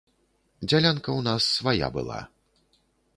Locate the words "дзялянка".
0.69-1.09